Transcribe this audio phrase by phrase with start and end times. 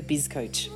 [0.00, 0.70] Biz Coach.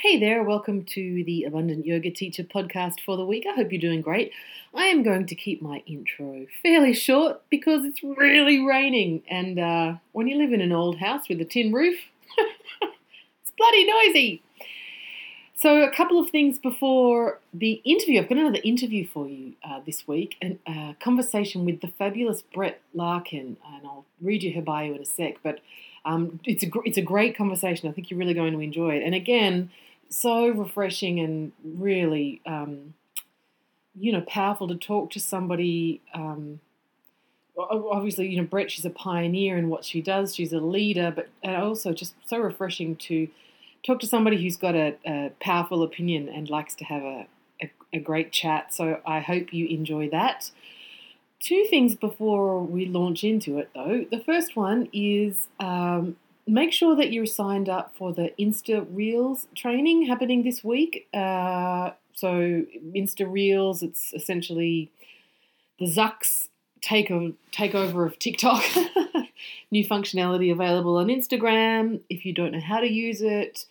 [0.00, 3.46] Hey there, welcome to the Abundant Yoga Teacher podcast for the week.
[3.50, 4.32] I hope you're doing great.
[4.74, 9.94] I am going to keep my intro fairly short because it's really raining, and uh,
[10.12, 11.98] when you live in an old house with a tin roof,
[12.82, 14.42] it's bloody noisy.
[15.60, 18.20] So, a couple of things before the interview.
[18.20, 22.42] I've got another interview for you uh, this week, a uh, conversation with the fabulous
[22.42, 25.38] Brett Larkin, and I'll read you her bio in a sec.
[25.42, 25.58] But
[26.04, 27.88] um, it's a it's a great conversation.
[27.88, 29.02] I think you're really going to enjoy it.
[29.02, 29.70] And again,
[30.08, 32.94] so refreshing and really, um,
[33.98, 36.00] you know, powerful to talk to somebody.
[36.14, 36.60] Um,
[37.58, 40.36] obviously, you know, Brett, she's a pioneer in what she does.
[40.36, 43.26] She's a leader, but and also just so refreshing to
[43.84, 47.26] talk to somebody who's got a, a powerful opinion and likes to have a,
[47.62, 48.74] a, a, great chat.
[48.74, 50.50] So I hope you enjoy that.
[51.40, 54.04] Two things before we launch into it, though.
[54.10, 59.46] The first one is um, make sure that you're signed up for the Insta Reels
[59.54, 61.06] training happening this week.
[61.14, 62.64] Uh, so
[62.96, 64.90] Insta Reels, it's essentially
[65.78, 66.48] the Zucks
[66.80, 68.64] take a takeover of TikTok.
[69.70, 72.00] New functionality available on Instagram.
[72.08, 73.66] If you don't know how to use it,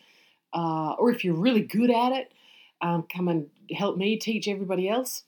[0.53, 2.31] uh, or if you're really good at it,
[2.81, 5.23] um, come and help me teach everybody else.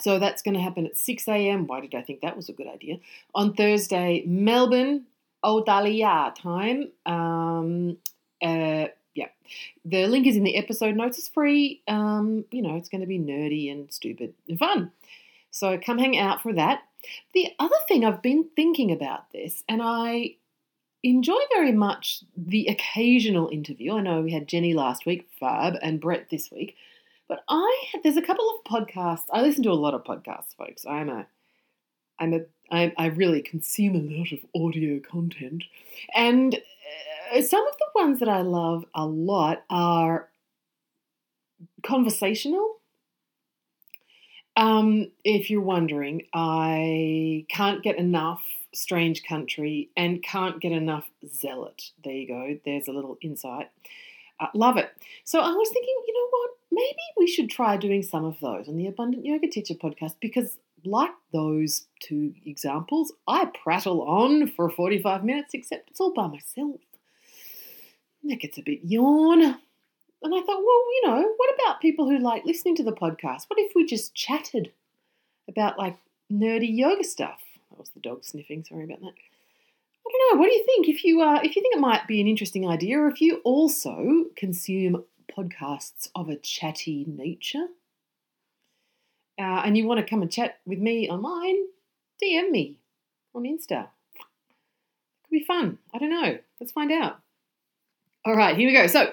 [0.00, 1.66] So that's going to happen at 6 a.m.
[1.66, 2.98] Why did I think that was a good idea?
[3.34, 5.06] On Thursday, Melbourne,
[5.42, 6.90] Australia time.
[7.06, 7.96] Um,
[8.42, 9.28] uh, yeah,
[9.84, 11.18] the link is in the episode notes.
[11.18, 11.82] It's free.
[11.88, 14.92] Um, you know, it's going to be nerdy and stupid and fun.
[15.58, 16.82] So come hang out for that.
[17.34, 20.36] The other thing I've been thinking about this, and I
[21.02, 23.94] enjoy very much the occasional interview.
[23.94, 26.76] I know we had Jenny last week, Fab, and Brett this week.
[27.28, 29.26] But I there's a couple of podcasts.
[29.32, 30.86] I listen to a lot of podcasts, folks.
[30.86, 31.26] I'm a
[32.18, 35.64] I'm a I, I really consume a lot of audio content,
[36.14, 36.54] and
[37.34, 40.28] uh, some of the ones that I love a lot are
[41.82, 42.77] conversational.
[44.58, 48.42] Um, if you're wondering, I can't get enough
[48.74, 51.80] Strange Country and can't get enough Zealot.
[52.02, 52.58] There you go.
[52.64, 53.70] There's a little insight.
[54.40, 54.90] Uh, love it.
[55.22, 56.50] So I was thinking, you know what?
[56.72, 60.58] Maybe we should try doing some of those on the Abundant Yoga Teacher podcast because,
[60.84, 66.80] like those two examples, I prattle on for 45 minutes, except it's all by myself.
[68.24, 69.56] That gets a bit yawn.
[70.22, 73.44] And I thought, well, you know, what about people who like listening to the podcast?
[73.48, 74.72] What if we just chatted
[75.48, 75.96] about like
[76.30, 77.40] nerdy yoga stuff?
[77.70, 78.64] That was the dog sniffing.
[78.64, 79.12] Sorry about that.
[80.06, 80.40] I don't know.
[80.40, 80.88] What do you think?
[80.88, 83.40] If you uh, if you think it might be an interesting idea, or if you
[83.44, 85.04] also consume
[85.36, 87.66] podcasts of a chatty nature,
[89.38, 91.56] uh, and you want to come and chat with me online,
[92.22, 92.78] DM me
[93.34, 93.88] on Insta.
[94.16, 95.78] Could be fun.
[95.94, 96.38] I don't know.
[96.60, 97.20] Let's find out.
[98.24, 98.86] All right, here we go.
[98.86, 99.12] So,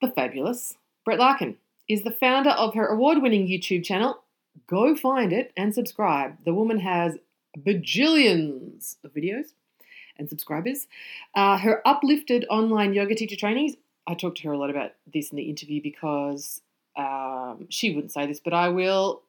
[0.00, 1.56] the fabulous Brett Larkin
[1.88, 4.22] is the founder of her award winning YouTube channel.
[4.66, 6.36] Go find it and subscribe.
[6.44, 7.16] The woman has
[7.58, 9.52] bajillions of videos
[10.18, 10.86] and subscribers.
[11.34, 13.74] Uh, her uplifted online yoga teacher trainings.
[14.06, 16.60] I talked to her a lot about this in the interview because
[16.96, 19.22] um, she wouldn't say this, but I will.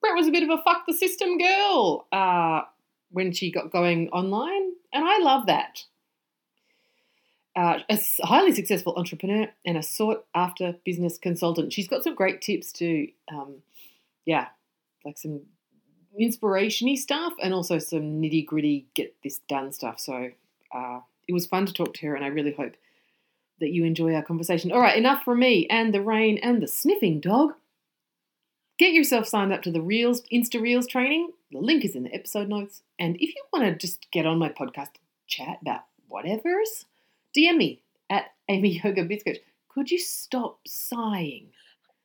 [0.00, 2.62] Brett was a bit of a fuck the system girl uh,
[3.10, 5.84] when she got going online, and I love that.
[7.56, 11.72] Uh, a highly successful entrepreneur and a sought after business consultant.
[11.72, 13.62] She's got some great tips to, um,
[14.26, 14.48] yeah,
[15.06, 15.40] like some
[16.20, 20.00] inspirationy stuff and also some nitty gritty get this done stuff.
[20.00, 20.30] So
[20.74, 22.74] uh, it was fun to talk to her, and I really hope
[23.60, 24.70] that you enjoy our conversation.
[24.72, 27.52] All right, enough from me and the rain and the sniffing dog.
[28.78, 31.30] Get yourself signed up to the Reels Insta Reels training.
[31.50, 32.82] The link is in the episode notes.
[32.98, 34.90] And if you want to just get on my podcast
[35.26, 36.84] chat about whatever's,
[37.36, 39.38] DM me at Amy Yoga Biz Coach.
[39.68, 41.50] Could you stop sighing?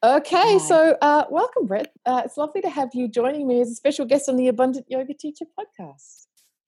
[0.03, 1.93] Okay, so uh, welcome, Brett.
[2.05, 4.87] Uh, it's lovely to have you joining me as a special guest on the Abundant
[4.89, 6.25] Yoga Teacher podcast.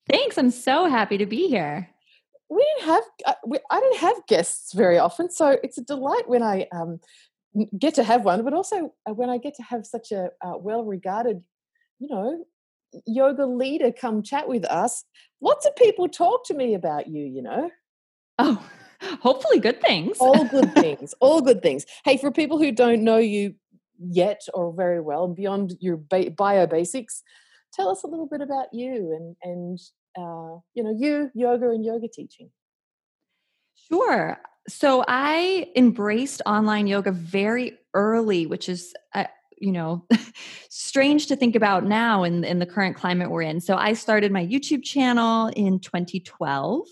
[0.08, 0.38] Thanks.
[0.38, 1.90] I'm so happy to be here.
[2.50, 6.28] We didn't have uh, we, I don't have guests very often, so it's a delight
[6.30, 7.00] when I um,
[7.80, 10.58] get to have one, but also uh, when I get to have such a uh,
[10.58, 11.44] well-regarded
[12.04, 12.46] you know,
[13.06, 15.06] yoga leader come chat with us.
[15.42, 17.72] Lots of people talk to me about you, you know.
[18.40, 18.64] Oh,
[19.22, 20.18] hopefully good things.
[20.20, 21.14] all good things.
[21.20, 21.86] All good things.
[22.06, 23.56] Hey, for people who don't know you
[24.00, 27.24] yet or very well, beyond your bio basics,
[27.74, 29.80] tell us a little bit about you and and
[30.18, 32.50] uh, you know you yoga and yoga teaching.
[33.92, 34.40] Sure.
[34.68, 39.26] So I embraced online yoga very early, which is uh,
[39.58, 40.06] you know
[40.70, 43.60] strange to think about now in in the current climate we're in.
[43.60, 46.88] So I started my YouTube channel in 2012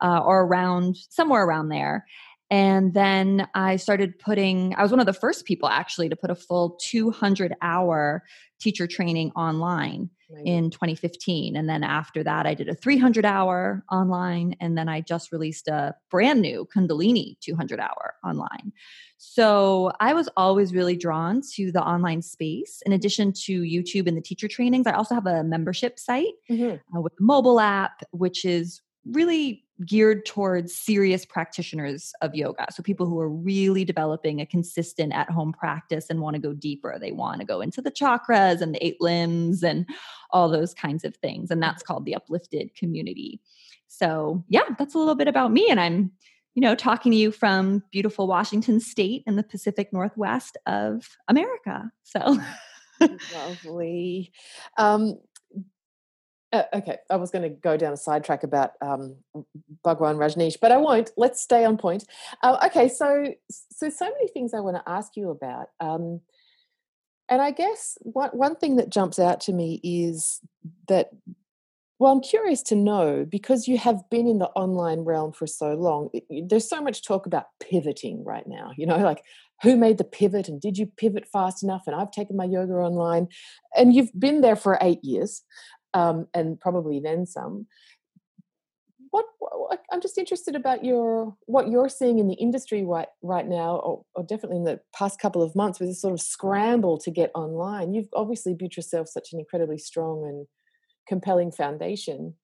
[0.00, 2.06] uh, or around somewhere around there.
[2.50, 6.30] And then I started putting, I was one of the first people actually to put
[6.30, 8.24] a full 200 hour
[8.58, 10.10] teacher training online
[10.44, 11.56] in 2015.
[11.56, 14.56] And then after that, I did a 300 hour online.
[14.60, 18.72] And then I just released a brand new Kundalini 200 hour online.
[19.16, 22.82] So I was always really drawn to the online space.
[22.86, 26.76] In addition to YouTube and the teacher trainings, I also have a membership site mm-hmm.
[26.96, 32.66] uh, with a mobile app, which is really geared towards serious practitioners of yoga.
[32.70, 36.52] So people who are really developing a consistent at home practice and want to go
[36.52, 36.98] deeper.
[37.00, 39.86] They want to go into the chakras and the eight limbs and
[40.30, 41.50] all those kinds of things.
[41.50, 43.40] And that's called the uplifted community.
[43.88, 45.68] So, yeah, that's a little bit about me.
[45.70, 46.12] And I'm,
[46.54, 51.90] you know, talking to you from beautiful Washington state in the Pacific Northwest of America.
[52.02, 52.38] So,
[53.34, 54.32] lovely.
[54.76, 55.18] Um,
[56.52, 59.16] uh, okay, I was going to go down a sidetrack about um,
[59.84, 61.10] Bhagwan Rajneesh, but I won't.
[61.16, 62.04] Let's stay on point.
[62.42, 66.20] Uh, okay, so so so many things I want to ask you about, um,
[67.28, 70.40] and I guess one one thing that jumps out to me is
[70.88, 71.10] that.
[71.98, 75.74] Well, I'm curious to know because you have been in the online realm for so
[75.74, 76.08] long.
[76.48, 78.70] There's so much talk about pivoting right now.
[78.74, 79.22] You know, like
[79.60, 81.82] who made the pivot and did you pivot fast enough?
[81.86, 83.28] And I've taken my yoga online,
[83.76, 85.42] and you've been there for eight years
[85.94, 87.66] um, and probably then some.
[89.10, 93.46] What, what, I'm just interested about your what you're seeing in the industry right right
[93.46, 96.96] now, or, or, definitely in the past couple of months, with this sort of scramble
[96.98, 97.92] to get online.
[97.92, 100.46] You've obviously built yourself such an incredibly strong and
[101.08, 102.34] compelling foundation.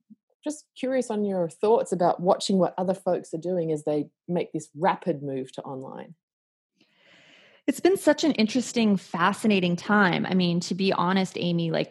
[0.42, 4.52] Just curious on your thoughts about watching what other folks are doing as they make
[4.52, 6.14] this rapid move to online.
[7.66, 10.24] It's been such an interesting, fascinating time.
[10.24, 11.90] I mean, to be honest, Amy, like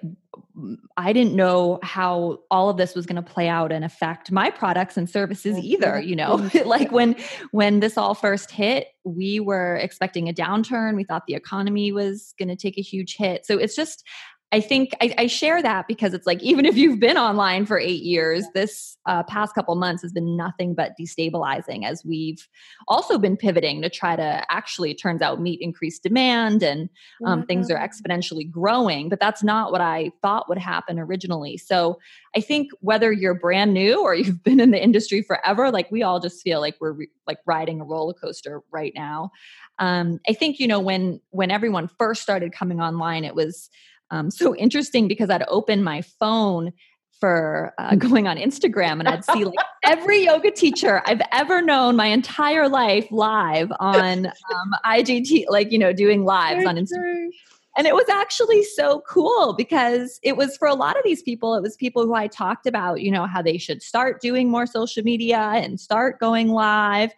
[0.95, 4.49] I didn't know how all of this was going to play out and affect my
[4.49, 6.49] products and services either, you know.
[6.65, 7.15] like when
[7.51, 10.95] when this all first hit, we were expecting a downturn.
[10.95, 13.45] We thought the economy was going to take a huge hit.
[13.45, 14.05] So it's just
[14.51, 17.79] I think I, I, share that because it's like even if you've been online for
[17.79, 22.47] eight years, this uh, past couple months has been nothing but destabilizing as we've
[22.87, 26.89] also been pivoting to try to actually turns out meet increased demand and
[27.25, 27.47] um, mm-hmm.
[27.47, 28.11] things are mm-hmm.
[28.11, 29.09] exponentially growing.
[29.09, 31.57] But that's not what I thought would happen originally.
[31.57, 31.99] So
[32.35, 36.03] I think whether you're brand new or you've been in the industry forever, like we
[36.03, 39.31] all just feel like we're re- like riding a roller coaster right now.
[39.79, 43.69] Um, I think you know when when everyone first started coming online, it was
[44.15, 46.71] um, so interesting because I'd open my phone
[47.19, 51.95] for uh, going on Instagram and I'd see like every yoga teacher I've ever known
[51.95, 57.29] my entire life live on um, IGTV, like, you know, doing lives on Instagram.
[57.77, 61.55] And it was actually so cool because it was for a lot of these people,
[61.55, 64.65] it was people who I talked about, you know, how they should start doing more
[64.65, 67.11] social media and start going live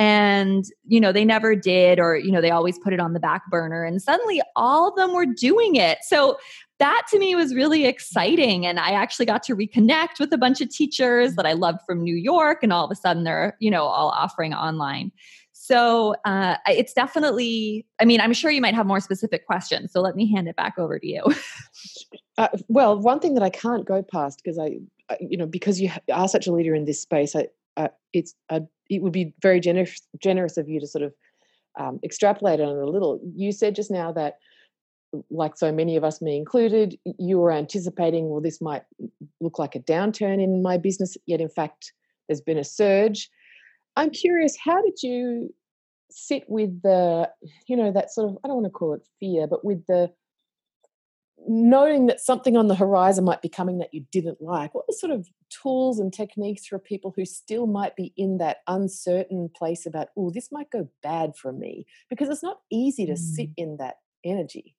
[0.00, 3.20] and you know they never did or you know they always put it on the
[3.20, 5.98] back burner and suddenly all of them were doing it.
[6.00, 6.38] So
[6.78, 10.62] that to me was really exciting and i actually got to reconnect with a bunch
[10.62, 13.70] of teachers that i loved from new york and all of a sudden they're you
[13.70, 15.12] know all offering online.
[15.52, 20.00] So uh, it's definitely i mean i'm sure you might have more specific questions so
[20.00, 21.22] let me hand it back over to you.
[22.38, 24.78] Uh, well one thing that i can't go past because i
[25.20, 28.62] you know because you are such a leader in this space I, uh, it's a
[28.88, 31.14] it would be very generous generous of you to sort of
[31.78, 33.20] um, extrapolate on it a little.
[33.34, 34.38] You said just now that,
[35.30, 38.82] like so many of us, me included, you were anticipating, well, this might
[39.40, 41.16] look like a downturn in my business.
[41.26, 41.92] Yet, in fact,
[42.28, 43.28] there's been a surge.
[43.96, 45.54] I'm curious, how did you
[46.10, 47.30] sit with the,
[47.68, 50.10] you know, that sort of I don't want to call it fear, but with the
[51.48, 54.92] knowing that something on the horizon might be coming that you didn't like, what are
[54.92, 59.86] sort of tools and techniques for people who still might be in that uncertain place
[59.86, 61.86] about, oh, this might go bad for me?
[62.08, 63.18] Because it's not easy to mm.
[63.18, 64.74] sit in that energy.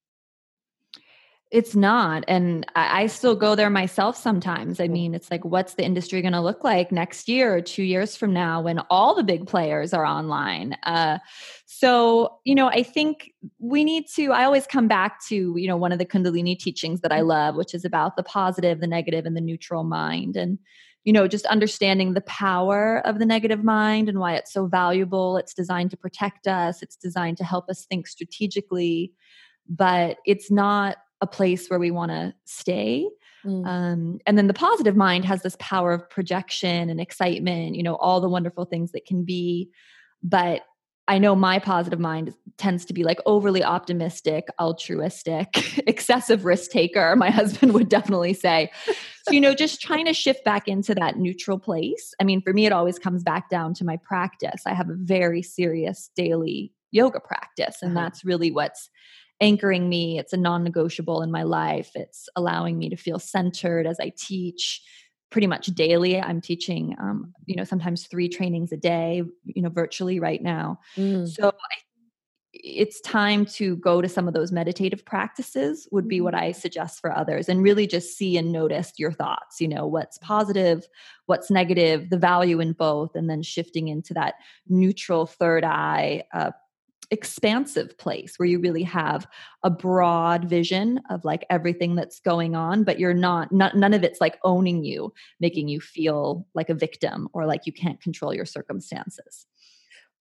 [1.51, 2.24] It's not.
[2.29, 4.79] And I, I still go there myself sometimes.
[4.79, 7.84] I mean, it's like, what's the industry going to look like next year or two
[7.84, 10.77] years from now when all the big players are online?
[10.84, 11.17] Uh,
[11.65, 15.75] so, you know, I think we need to, I always come back to, you know,
[15.75, 19.25] one of the Kundalini teachings that I love, which is about the positive, the negative,
[19.25, 20.38] and the neutral mind.
[20.38, 20.58] And,
[21.03, 25.36] you know, just understanding the power of the negative mind and why it's so valuable.
[25.36, 29.12] It's designed to protect us, it's designed to help us think strategically,
[29.67, 33.07] but it's not a place where we want to stay.
[33.45, 33.65] Mm.
[33.65, 37.95] Um, and then the positive mind has this power of projection and excitement, you know,
[37.95, 39.69] all the wonderful things that can be.
[40.21, 40.61] But
[41.07, 47.15] I know my positive mind tends to be like overly optimistic, altruistic, excessive risk taker,
[47.15, 48.71] my husband would definitely say.
[49.27, 52.13] So, you know, just trying to shift back into that neutral place.
[52.19, 54.61] I mean, for me, it always comes back down to my practice.
[54.65, 58.05] I have a very serious daily yoga practice, and uh-huh.
[58.05, 58.89] that's really what's
[59.41, 60.19] anchoring me.
[60.19, 61.91] It's a non negotiable in my life.
[61.95, 64.81] It's allowing me to feel centered as I teach
[65.31, 66.21] pretty much daily.
[66.21, 70.79] I'm teaching, um, you know, sometimes three trainings a day, you know, virtually right now.
[70.95, 71.27] Mm.
[71.27, 71.75] So I,
[72.53, 76.43] it's time to go to some of those meditative practices would be what mm-hmm.
[76.43, 80.17] I suggest for others and really just see and notice your thoughts, you know, what's
[80.17, 80.86] positive,
[81.27, 84.36] what's negative, the value in both, and then shifting into that
[84.67, 86.51] neutral third eye uh,
[87.11, 89.27] expansive place where you really have
[89.63, 94.03] a broad vision of like everything that's going on but you're not, not none of
[94.03, 98.33] it's like owning you making you feel like a victim or like you can't control
[98.33, 99.45] your circumstances.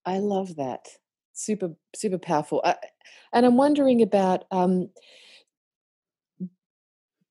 [0.04, 0.88] I love that.
[1.32, 2.60] Super super powerful.
[2.64, 2.74] Uh,
[3.32, 4.88] and i'm wondering about um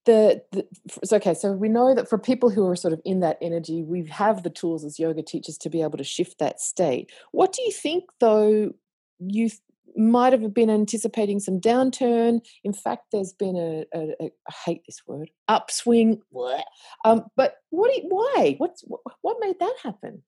[0.06, 0.66] the, the
[1.02, 3.82] it's okay so we know that for people who are sort of in that energy
[3.82, 7.12] we have the tools as yoga teachers to be able to shift that state.
[7.32, 8.72] What do you think though
[9.20, 9.50] you
[9.96, 12.40] might have been anticipating some downturn.
[12.64, 16.22] In fact, there's been a, a, a I hate this word upswing.
[17.04, 17.90] Um, but what?
[18.04, 18.54] Why?
[18.58, 18.84] What's
[19.22, 20.22] what made that happen?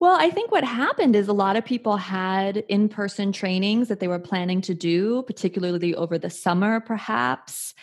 [0.00, 3.98] Well, I think what happened is a lot of people had in person trainings that
[3.98, 7.74] they were planning to do, particularly over the summer, perhaps.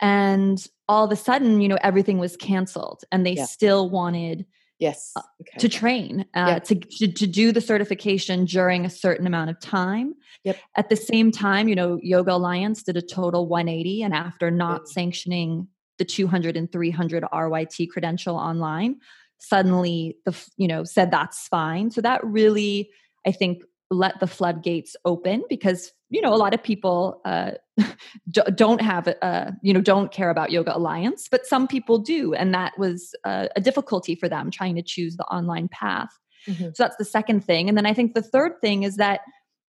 [0.00, 3.44] And all of a sudden, you know, everything was canceled and they yeah.
[3.44, 4.46] still wanted
[4.78, 5.58] yes uh, okay.
[5.58, 6.64] to train uh, yep.
[6.64, 10.56] to, to, to do the certification during a certain amount of time yep.
[10.76, 14.82] at the same time you know yoga alliance did a total 180 and after not
[14.82, 14.88] mm.
[14.88, 15.68] sanctioning
[15.98, 18.96] the 200 and 300 ryt credential online
[19.38, 22.90] suddenly the you know said that's fine so that really
[23.26, 27.52] i think let the floodgates open because you know a lot of people uh,
[28.54, 32.52] don't have a you know don't care about yoga alliance but some people do and
[32.54, 36.10] that was a, a difficulty for them trying to choose the online path
[36.46, 36.68] mm-hmm.
[36.74, 39.20] so that's the second thing and then i think the third thing is that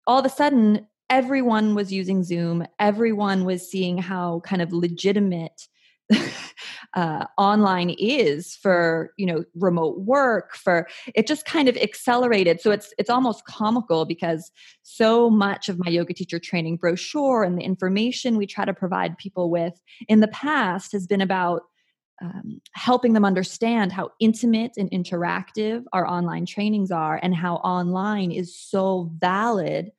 [0.06, 5.68] all of a sudden everyone was using zoom everyone was seeing how kind of legitimate
[6.94, 12.60] uh, online is for you know remote work for it just kind of accelerated.
[12.60, 14.50] So it's it's almost comical because
[14.82, 19.18] so much of my yoga teacher training brochure and the information we try to provide
[19.18, 21.62] people with in the past has been about
[22.20, 28.32] um, helping them understand how intimate and interactive our online trainings are and how online
[28.32, 29.92] is so valid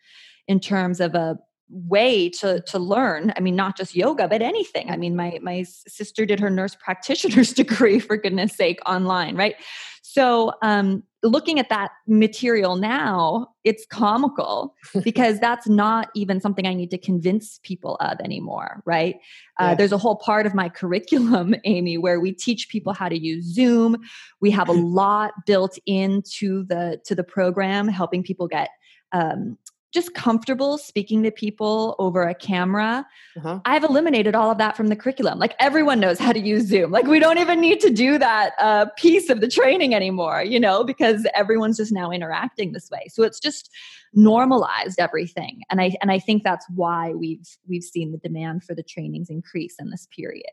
[0.48, 1.38] in terms of a
[1.70, 4.90] way to to learn i mean not just yoga but anything.
[4.90, 9.56] I mean my my sister did her nurse practitioner's degree for goodness sake online right?
[10.02, 14.74] So um looking at that material now it's comical
[15.04, 19.18] because that's not even something i need to convince people of anymore right?
[19.60, 23.20] Uh, there's a whole part of my curriculum amy where we teach people how to
[23.20, 23.98] use zoom.
[24.40, 28.70] We have a lot built into the to the program helping people get
[29.12, 29.58] um,
[29.92, 33.06] just comfortable speaking to people over a camera,
[33.38, 33.60] uh-huh.
[33.66, 35.40] I've eliminated all of that from the curriculum.
[35.40, 36.92] Like everyone knows how to use Zoom.
[36.92, 40.60] Like we don't even need to do that uh, piece of the training anymore, you
[40.60, 43.08] know, because everyone's just now interacting this way.
[43.10, 43.72] So it's just
[44.14, 48.76] normalized everything, and I and I think that's why we've we've seen the demand for
[48.76, 50.46] the trainings increase in this period.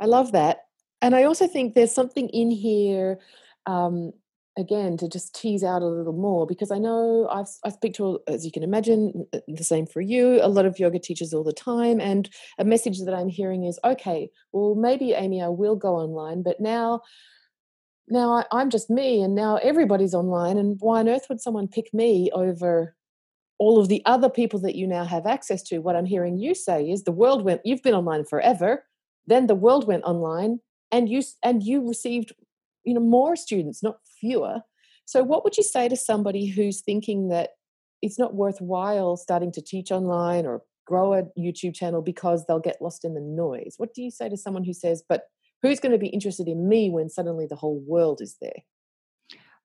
[0.00, 0.62] I love that,
[1.00, 3.20] and I also think there's something in here.
[3.66, 4.12] Um,
[4.58, 8.20] again to just tease out a little more because I know I've, I speak to,
[8.28, 11.52] as you can imagine, the same for you, a lot of yoga teachers all the
[11.52, 12.00] time.
[12.00, 12.28] And
[12.58, 16.60] a message that I'm hearing is okay, well, maybe Amy, I will go online, but
[16.60, 17.02] now.
[18.08, 20.58] Now I'm just me, and now everybody's online.
[20.58, 22.96] And why on earth would someone pick me over
[23.58, 25.78] all of the other people that you now have access to?
[25.78, 27.62] What I'm hearing you say is the world went.
[27.64, 28.84] You've been online forever.
[29.26, 30.58] Then the world went online,
[30.90, 32.32] and you and you received
[32.84, 34.60] you know more students not fewer
[35.04, 37.50] so what would you say to somebody who's thinking that
[38.02, 42.82] it's not worthwhile starting to teach online or grow a YouTube channel because they'll get
[42.82, 43.74] lost in the noise.
[43.76, 45.22] What do you say to someone who says, but
[45.62, 48.62] who's going to be interested in me when suddenly the whole world is there?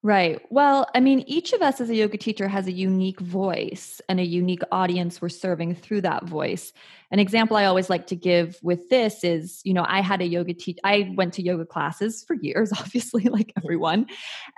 [0.07, 0.41] Right.
[0.49, 4.21] Well, I mean, each of us as a yoga teacher has a unique voice and
[4.21, 6.71] a unique audience we're serving through that voice.
[7.11, 10.25] An example I always like to give with this is, you know, I had a
[10.25, 14.05] yoga teach I went to yoga classes for years, obviously, like everyone.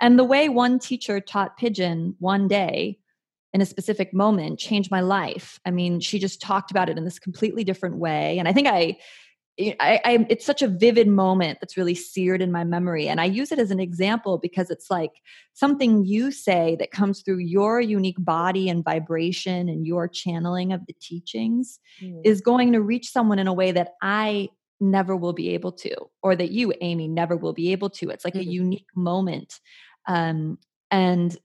[0.00, 3.00] And the way one teacher taught Pigeon one day
[3.52, 5.58] in a specific moment changed my life.
[5.66, 8.38] I mean, she just talked about it in this completely different way.
[8.38, 8.98] And I think I
[9.60, 13.24] I, I, it's such a vivid moment that's really seared in my memory and i
[13.24, 15.12] use it as an example because it's like
[15.52, 20.86] something you say that comes through your unique body and vibration and your channeling of
[20.86, 22.20] the teachings mm.
[22.24, 24.48] is going to reach someone in a way that i
[24.80, 28.24] never will be able to or that you amy never will be able to it's
[28.24, 28.48] like mm-hmm.
[28.48, 29.60] a unique moment
[30.06, 30.58] um,
[30.90, 31.36] and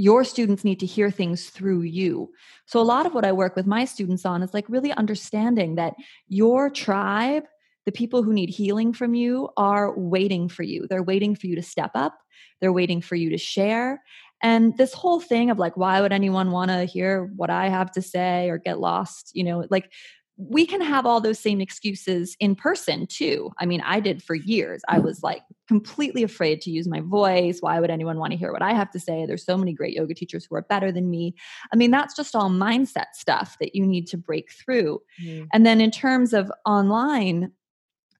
[0.00, 2.32] your students need to hear things through you.
[2.64, 5.74] So, a lot of what I work with my students on is like really understanding
[5.74, 5.94] that
[6.26, 7.44] your tribe,
[7.90, 10.86] the people who need healing from you, are waiting for you.
[10.88, 12.16] They're waiting for you to step up,
[12.60, 14.00] they're waiting for you to share.
[14.44, 17.90] And this whole thing of like, why would anyone want to hear what I have
[17.92, 19.32] to say or get lost?
[19.34, 19.90] You know, like
[20.36, 23.50] we can have all those same excuses in person too.
[23.58, 24.80] I mean, I did for years.
[24.88, 27.58] I was like completely afraid to use my voice.
[27.60, 29.26] Why would anyone want to hear what I have to say?
[29.26, 31.34] There's so many great yoga teachers who are better than me.
[31.72, 35.02] I mean, that's just all mindset stuff that you need to break through.
[35.22, 35.48] Mm.
[35.52, 37.52] And then in terms of online,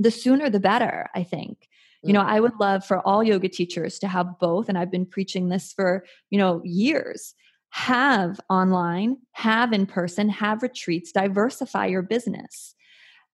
[0.01, 1.69] the sooner the better, I think.
[2.03, 2.29] You know, mm.
[2.29, 4.71] I would love for all yoga teachers to have both.
[4.71, 7.35] And I've been preaching this for, you know, years
[7.73, 12.75] have online, have in person, have retreats, diversify your business.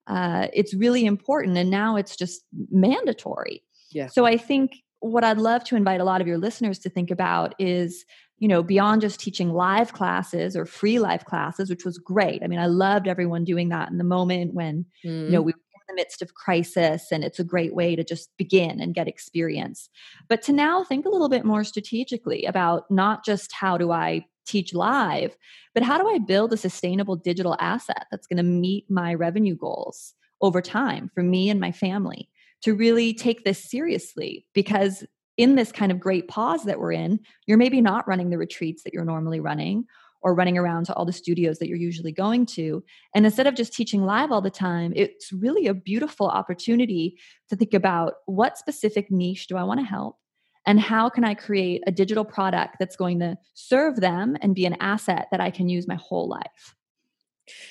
[0.05, 1.57] Uh, it's really important.
[1.57, 3.63] And now it's just mandatory.
[3.91, 4.07] Yeah.
[4.07, 7.09] So I think what I'd love to invite a lot of your listeners to think
[7.09, 8.05] about is,
[8.37, 12.43] you know, beyond just teaching live classes or free live classes, which was great.
[12.43, 15.25] I mean, I loved everyone doing that in the moment when, mm.
[15.25, 15.47] you know, mm-hmm.
[15.47, 15.53] we
[15.87, 19.89] the midst of crisis and it's a great way to just begin and get experience.
[20.27, 24.25] But to now think a little bit more strategically about not just how do i
[24.45, 25.35] teach live
[25.73, 29.55] but how do i build a sustainable digital asset that's going to meet my revenue
[29.55, 32.29] goals over time for me and my family
[32.61, 34.45] to really take this seriously?
[34.53, 38.37] Because in this kind of great pause that we're in you're maybe not running the
[38.37, 39.85] retreats that you're normally running
[40.21, 42.83] or running around to all the studios that you're usually going to.
[43.15, 47.17] And instead of just teaching live all the time, it's really a beautiful opportunity
[47.49, 50.17] to think about what specific niche do I want to help?
[50.65, 54.65] And how can I create a digital product that's going to serve them and be
[54.65, 56.75] an asset that I can use my whole life?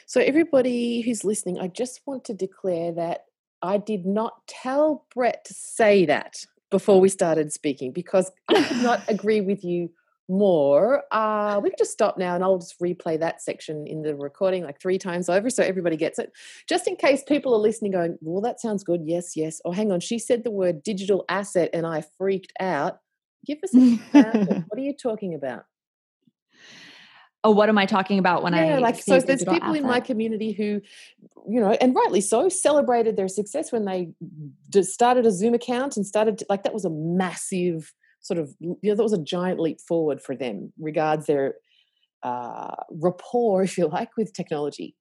[0.06, 3.26] So, everybody who's listening, I just want to declare that
[3.61, 8.82] I did not tell Brett to say that before we started speaking because I could
[8.82, 9.90] not agree with you
[10.29, 14.15] more, uh, we can just stop now and I'll just replay that section in the
[14.15, 16.33] recording like three times over so everybody gets it.
[16.69, 19.03] Just in case people are listening going, well, that sounds good.
[19.05, 19.61] Yes, yes.
[19.65, 23.01] Or hang on, she said the word digital asset and I freaked out.
[23.45, 23.79] Give us a
[24.69, 25.65] what are you talking about?
[27.45, 29.77] Oh, what am I talking about when yeah, I like so there's people asset?
[29.77, 30.81] in my community who,
[31.49, 34.11] you know, and rightly so, celebrated their success when they
[34.83, 37.95] started a Zoom account and started to, like that was a massive
[38.27, 41.55] sort of you know that was a giant leap forward for them regards their
[42.23, 44.95] uh, rapport if you like with technology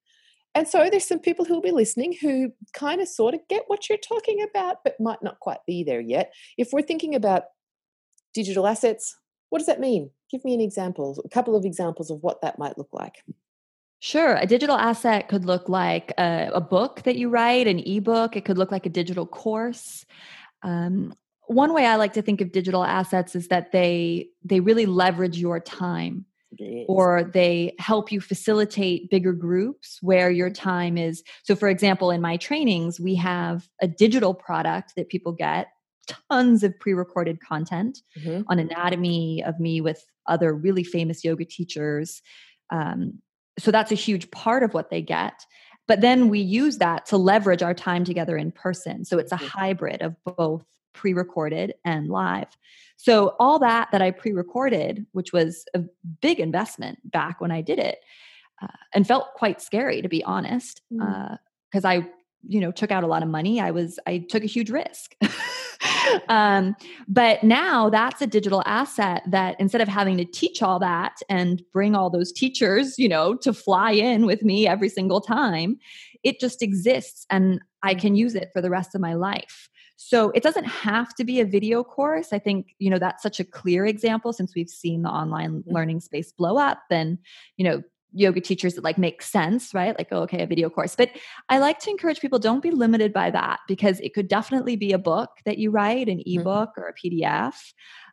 [0.54, 3.64] and so there's some people who will be listening who kind of sort of get
[3.66, 7.44] what you're talking about but might not quite be there yet if we're thinking about
[8.32, 9.16] digital assets
[9.50, 12.58] what does that mean give me an example a couple of examples of what that
[12.58, 13.22] might look like
[13.98, 14.36] Sure.
[14.36, 18.36] A digital asset could look like a, a, book that you write, an ebook.
[18.36, 20.04] It could look like a digital course.
[20.62, 21.14] Um,
[21.46, 25.38] one way I like to think of digital assets is that they they really leverage
[25.38, 26.26] your time
[26.88, 31.22] or they help you facilitate bigger groups where your time is.
[31.42, 35.68] So for example in my trainings we have a digital product that people get
[36.30, 38.42] tons of pre-recorded content mm-hmm.
[38.48, 42.22] on anatomy of me with other really famous yoga teachers.
[42.70, 43.20] Um,
[43.58, 45.34] so that's a huge part of what they get.
[45.88, 49.04] But then we use that to leverage our time together in person.
[49.04, 49.46] So it's a mm-hmm.
[49.46, 50.64] hybrid of both
[50.96, 52.56] pre recorded and live.
[52.96, 55.84] So, all that that I pre recorded, which was a
[56.20, 57.98] big investment back when I did it,
[58.60, 61.38] uh, and felt quite scary to be honest, because
[61.74, 61.84] mm.
[61.84, 62.06] uh, I,
[62.48, 63.60] you know, took out a lot of money.
[63.60, 65.14] I was, I took a huge risk.
[66.28, 66.74] um,
[67.06, 71.62] but now that's a digital asset that instead of having to teach all that and
[71.72, 75.78] bring all those teachers, you know, to fly in with me every single time,
[76.22, 78.00] it just exists and I mm.
[78.00, 79.68] can use it for the rest of my life.
[79.96, 82.32] So it doesn't have to be a video course.
[82.32, 85.74] I think, you know, that's such a clear example since we've seen the online mm-hmm.
[85.74, 87.18] learning space blow up and,
[87.56, 87.82] you know,
[88.12, 89.96] yoga teachers that like make sense, right?
[89.98, 90.96] Like, oh, okay, a video course.
[90.96, 91.10] But
[91.48, 94.92] I like to encourage people don't be limited by that because it could definitely be
[94.92, 96.40] a book that you write, an Mm-hmm.
[96.40, 97.54] ebook or a PDF.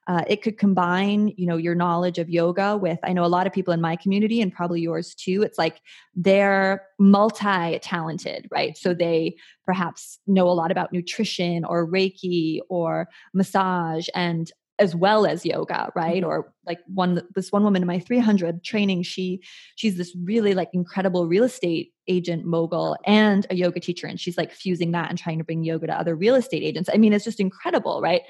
[0.07, 2.99] Uh, it could combine, you know, your knowledge of yoga with.
[3.03, 5.43] I know a lot of people in my community and probably yours too.
[5.43, 5.79] It's like
[6.15, 8.77] they're multi-talented, right?
[8.77, 9.35] So they
[9.65, 15.91] perhaps know a lot about nutrition or Reiki or massage and as well as yoga
[15.95, 16.27] right Mhm.
[16.27, 19.39] or like one this one woman in my 300 training she
[19.75, 24.35] she's this really like incredible real estate agent mogul and a yoga teacher and she's
[24.35, 27.13] like fusing that and trying to bring yoga to other real estate agents i mean
[27.13, 28.23] it's just incredible right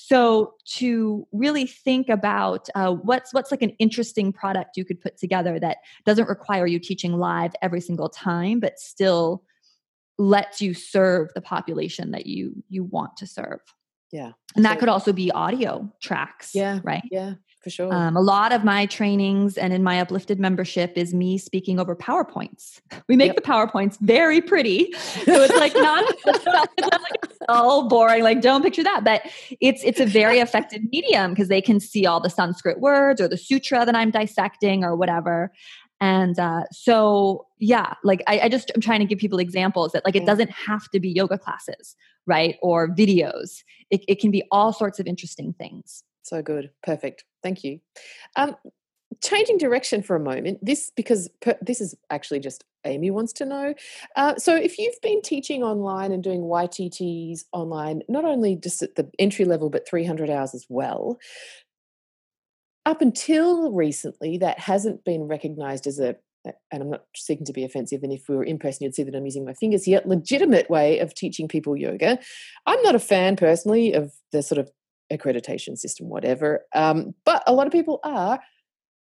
[0.00, 5.18] so to really think about uh, what's what's like an interesting product you could put
[5.18, 9.42] together that doesn't require you teaching live every single time but still
[10.16, 13.58] lets you serve the population that you you want to serve
[14.12, 14.32] Yeah.
[14.54, 16.78] and that So- could also be audio tracks Yeah.
[16.84, 17.92] right Yeah, for sure.
[17.92, 21.96] um, a lot of my trainings and in my uplifted membership is me speaking over
[21.96, 22.80] PowerPoints.
[23.08, 23.36] We make Yep.
[23.36, 24.92] the PowerPoints very pretty.
[24.92, 29.04] So it's like not, it's not it's not like oh boring, like don't picture that.
[29.04, 29.22] But
[29.60, 33.28] it's it's a very effective medium because they can see all the Sanskrit words or
[33.28, 35.52] the sutra that I'm dissecting or whatever.
[36.00, 40.04] And uh, so yeah, like I, I just I'm trying to give people examples that
[40.04, 42.56] like it doesn't have to be yoga classes, right?
[42.62, 43.64] Or videos.
[43.90, 46.04] It, it can be all sorts of interesting things.
[46.22, 46.70] So good.
[46.82, 47.24] Perfect.
[47.42, 47.80] Thank you.
[48.36, 48.56] Um,
[49.22, 50.58] changing direction for a moment.
[50.62, 53.74] This because per, this is actually just Amy wants to know.
[54.16, 58.94] Uh, so if you've been teaching online and doing YTTs online, not only just at
[58.94, 61.18] the entry level but 300 hours as well.
[62.86, 66.16] Up until recently, that hasn't been recognised as a
[66.70, 69.02] and I'm not seeking to be offensive, and if we were in person, you'd see
[69.02, 72.18] that I'm using my fingers here, legitimate way of teaching people yoga.
[72.64, 74.70] I'm not a fan personally of the sort of
[75.12, 76.64] accreditation system, whatever.
[76.74, 78.40] Um, but a lot of people are.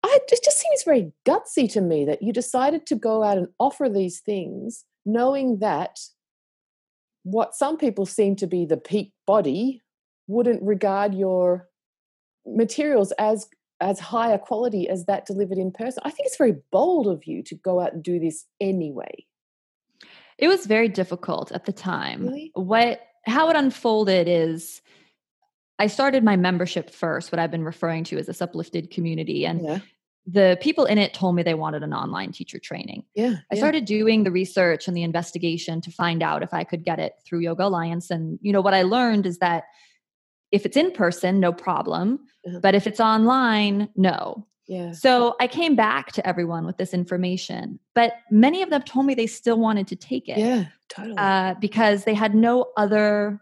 [0.01, 3.47] I, it just seems very gutsy to me that you decided to go out and
[3.59, 5.99] offer these things, knowing that
[7.23, 9.81] what some people seem to be the peak body
[10.27, 11.67] wouldn't regard your
[12.45, 13.47] materials as
[13.81, 16.01] as higher quality as that delivered in person.
[16.05, 19.25] I think it's very bold of you to go out and do this anyway.
[20.37, 22.27] It was very difficult at the time.
[22.27, 22.51] Really?
[22.55, 24.81] What how it unfolded is
[25.79, 29.45] I started my membership first, what I've been referring to as this uplifted community.
[29.45, 29.79] And Yeah,
[30.27, 33.03] the people in it told me they wanted an online teacher training.
[33.15, 33.35] yeah.
[33.51, 33.57] I yeah.
[33.57, 37.13] started doing the research and the investigation to find out if I could get it
[37.25, 38.11] through Yoga Alliance.
[38.11, 39.63] And you know what I learned is that
[40.51, 42.19] if it's in person, no problem.
[42.45, 42.59] Uh-huh.
[42.61, 44.45] But if it's online, no.
[44.67, 44.91] Yeah.
[44.91, 49.15] So I came back to everyone with this information, but many of them told me
[49.15, 51.15] they still wanted to take it Yeah, totally.
[51.17, 53.39] uh, because they had no other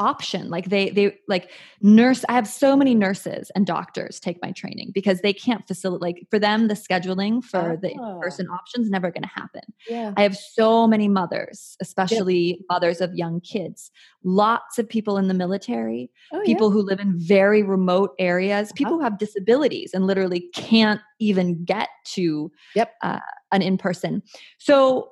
[0.00, 1.50] option like they they like
[1.82, 6.00] nurse i have so many nurses and doctors take my training because they can't facilitate
[6.00, 8.14] like for them the scheduling for the Ah.
[8.14, 10.14] in-person option is never going to happen yeah.
[10.16, 13.90] i have so many mothers especially mothers of young kids
[14.24, 16.44] lots of people in the military Oh, yeah.
[16.46, 18.74] people who live in very remote areas, Uh-huh.
[18.76, 22.94] people who have disabilities and literally can't even get to Yep.
[23.02, 23.18] uh,
[23.52, 24.22] an in person.
[24.58, 25.10] So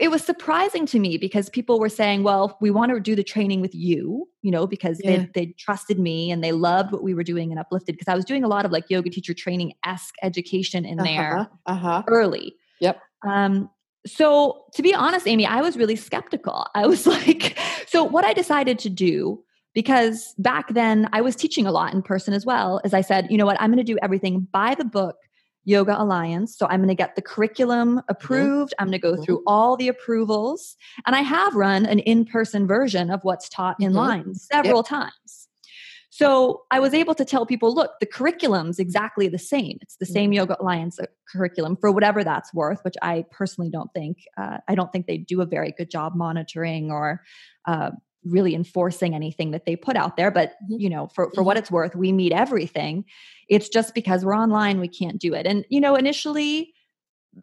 [0.00, 3.22] it was surprising to me because people were saying, well, we want to do the
[3.24, 5.18] training with you, you know, because Yeah.
[5.18, 8.14] they, they trusted me and they loved what we were doing and uplifted because I
[8.14, 11.72] was doing a lot of like yoga teacher training esque education in there Uh-huh.
[11.74, 12.02] uh-huh.
[12.08, 12.54] early.
[12.80, 13.00] Yep.
[13.26, 13.70] Um,
[14.06, 16.66] so to be honest, Amy, I was really skeptical.
[16.74, 19.42] I was like, so what I decided to do,
[19.74, 23.28] because back then I was teaching a lot in person as well, as I said,
[23.30, 25.16] you know what, I'm going to do everything by the book
[25.66, 26.56] Yoga Alliance.
[26.56, 28.72] So I'm going to get the curriculum approved.
[28.78, 29.24] I'm going to go Mhm.
[29.24, 30.76] through all the approvals.
[31.04, 33.96] And I have run an in person version of what's taught in Mhm.
[33.96, 35.48] line several times.
[36.08, 39.76] So I was able to tell people, look, the curriculum's exactly the same.
[39.82, 40.36] It's the same Mhm.
[40.36, 44.24] Yoga Alliance uh, curriculum for whatever that's worth, which I personally don't think.
[44.38, 47.22] Uh, I don't think they do a very good job monitoring or
[47.66, 47.90] uh,
[48.26, 50.30] really enforcing anything that they put out there.
[50.30, 50.80] But Mhm.
[50.80, 53.04] you know, for for what it's worth, we meet everything.
[53.48, 55.46] It's just because we're online, we can't do it.
[55.46, 56.74] And you know, initially,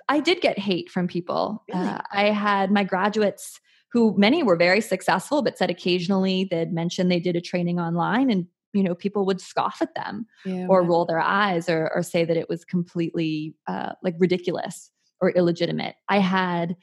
[0.10, 1.64] I did get hate from people.
[1.74, 1.88] Really?
[1.88, 3.60] Uh, I had my graduates
[3.92, 8.30] who many were very successful, but said occasionally they'd mention they did a training online
[8.32, 12.02] and you know people would scoff at them Yeah, or roll their eyes or, or
[12.02, 14.90] say that it was completely uh, like ridiculous
[15.22, 15.96] or illegitimate.
[16.10, 16.76] I had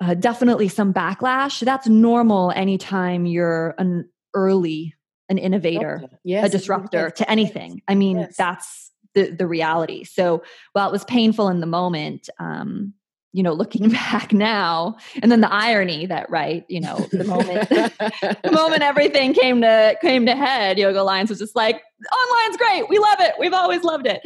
[0.00, 1.60] uh, definitely some backlash.
[1.64, 4.94] That's normal anytime you're an early,
[5.28, 7.12] an innovator, Yes, a disruptor is.
[7.14, 7.82] to anything.
[7.86, 10.04] I mean, that's the the reality.
[10.04, 12.94] So while it was painful in the moment, um,
[13.32, 17.68] you know, looking back now, and then the irony that right, you know, the moment
[17.68, 22.88] the moment everything came to came to head, Yoga Alliance was just like, online's great.
[22.88, 23.34] We love it.
[23.38, 24.22] We've always loved it.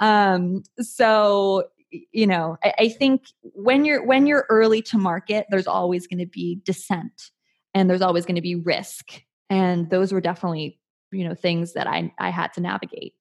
[0.00, 1.64] Um, so
[2.12, 6.18] you know, I, I think when you're when you're early to market, there's always going
[6.18, 7.30] to be dissent
[7.74, 9.22] and there's always going to be risk.
[9.50, 10.80] And those were definitely,
[11.12, 13.14] you know, things that I I had to navigate.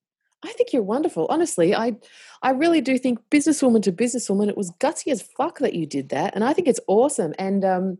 [0.46, 1.28] I think you're wonderful.
[1.30, 1.96] Honestly, I
[2.42, 6.10] I really do think businesswoman to businesswoman, it was gutsy as fuck that you did
[6.10, 6.36] that.
[6.36, 7.98] And I think it's awesome and um,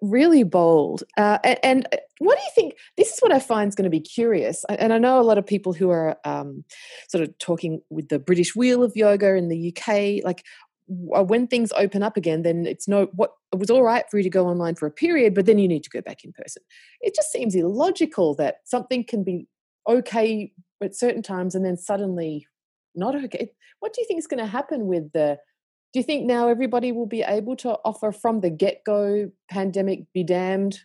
[0.00, 1.04] really bold.
[1.16, 2.74] Uh, and, and, uh, what do you think?
[2.96, 4.64] This is what I find is going to be curious.
[4.68, 6.64] And I know a lot of people who are um,
[7.08, 10.44] sort of talking with the British wheel of yoga in the UK, like
[11.14, 14.18] uh, when things open up again, then it's no what it was all right for
[14.18, 16.32] you to go online for a period, but then you need to go back in
[16.32, 16.62] person.
[17.00, 19.46] It just seems illogical that something can be
[19.88, 22.46] okay at certain times and then suddenly
[22.94, 23.52] not okay.
[23.80, 25.38] What do you think is going to happen with the?
[25.92, 30.04] Do you think now everybody will be able to offer from the get go pandemic
[30.12, 30.80] be damned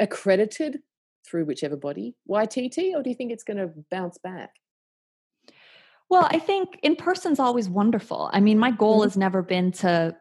[0.00, 0.80] accredited
[1.26, 4.50] through whichever body YTT, or do you think it's going to bounce back?
[6.08, 8.30] Well, I think in person's always wonderful.
[8.32, 9.04] I mean, my goal mm-hmm.
[9.04, 10.16] has never been to,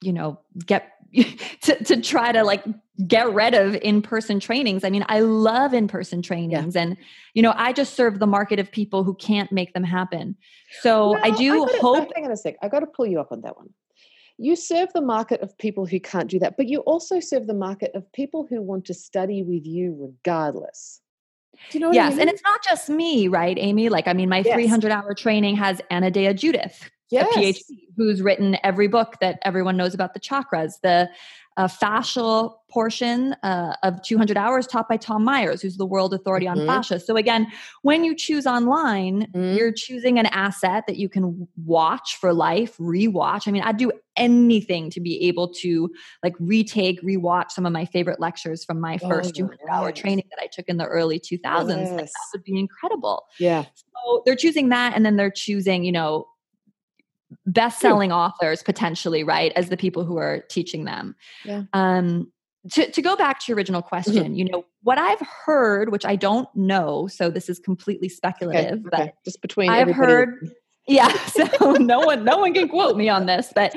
[0.00, 0.93] you know, get
[1.62, 2.64] to, to try to like
[3.06, 4.84] get rid of in-person trainings.
[4.84, 6.82] I mean, I love in-person trainings yeah.
[6.82, 6.96] and
[7.34, 10.36] you know, I just serve the market of people who can't make them happen.
[10.80, 12.56] So well, I do I hope hang on a sec.
[12.62, 13.70] I got to pull you up on that one.
[14.36, 17.54] You serve the market of people who can't do that, but you also serve the
[17.54, 21.00] market of people who want to study with you regardless.
[21.70, 22.20] Do you know yes, I mean?
[22.22, 23.88] and it's not just me, right, Amy?
[23.88, 24.54] Like, I mean, my yes.
[24.54, 27.36] 300 hour training has Anodea Judith, yes.
[27.36, 30.80] a PhD who's written every book that everyone knows about the chakras.
[30.82, 31.08] The
[31.56, 36.46] uh, fascial portion uh, of 200 hours taught by Tom Myers, who's the world authority
[36.46, 36.60] mm-hmm.
[36.60, 36.98] on fascia.
[36.98, 37.46] So again,
[37.82, 39.56] when you choose online, mm-hmm.
[39.56, 43.46] you're choosing an asset that you can watch for life, rewatch.
[43.46, 45.90] I mean, I'd do anything to be able to
[46.24, 50.42] like retake, rewatch some of my favorite lectures from my first 200 hour training that
[50.42, 51.68] I took in the early 2000s.
[51.68, 51.90] Yes.
[51.90, 53.26] Like, that would be incredible.
[53.38, 53.64] Yeah.
[53.74, 56.26] So they're choosing that, and then they're choosing, you know,
[57.46, 61.62] best-selling authors potentially right as the people who are teaching them yeah.
[61.72, 62.30] um
[62.70, 63.88] to, to go back to your original mm-hmm.
[63.88, 64.34] question mm-hmm.
[64.34, 68.96] you know what i've heard which i don't know so this is completely speculative okay,
[68.96, 69.12] okay.
[69.12, 70.50] but just between i've heard
[70.86, 73.72] yeah so no one no one can quote me on this but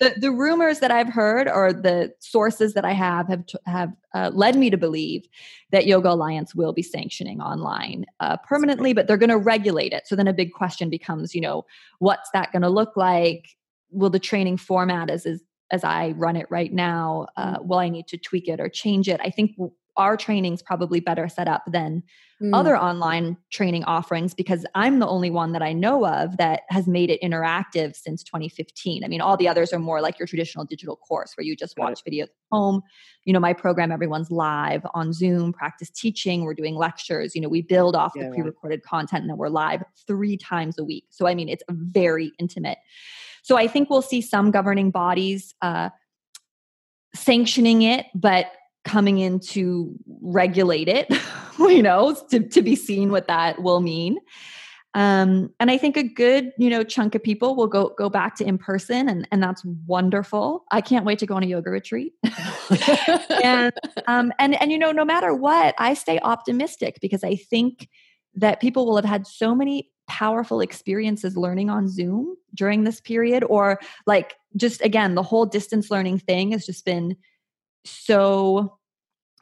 [0.00, 4.30] the, the rumors that i've heard or the sources that i have have have uh,
[4.34, 5.26] led me to believe
[5.72, 10.06] that yoga alliance will be sanctioning online uh, permanently but they're going to regulate it
[10.06, 11.64] so then a big question becomes you know
[11.98, 13.56] what's that going to look like
[13.90, 17.66] will the training format as is as I run it right now, uh, mm.
[17.66, 19.20] will I need to tweak it or change it?
[19.22, 19.52] I think
[19.96, 22.02] our training's probably better set up than
[22.42, 22.50] mm.
[22.54, 26.86] other online training offerings because I'm the only one that I know of that has
[26.86, 29.04] made it interactive since 2015.
[29.04, 31.78] I mean, all the others are more like your traditional digital course where you just
[31.78, 32.82] watch videos at home.
[33.24, 37.34] You know, my program, everyone's live on Zoom, practice teaching, we're doing lectures.
[37.34, 40.36] You know, we build off yeah, the pre recorded content and then we're live three
[40.36, 41.04] times a week.
[41.10, 42.78] So, I mean, it's very intimate.
[43.42, 45.54] So, I think we'll see some governing bodies.
[45.60, 45.90] Uh,
[47.14, 48.46] sanctioning it but
[48.84, 51.12] coming in to regulate it,
[51.58, 54.18] you know, to, to be seen what that will mean.
[54.94, 58.34] Um, and I think a good, you know, chunk of people will go go back
[58.36, 60.64] to in person, and and that's wonderful.
[60.72, 62.12] I can't wait to go on a yoga retreat.
[63.44, 63.72] and
[64.08, 67.88] um, and and you know, no matter what, I stay optimistic because I think
[68.34, 73.44] that people will have had so many powerful experiences learning on Zoom during this period,
[73.44, 77.16] or like just again, the whole distance learning thing has just been
[77.84, 78.78] so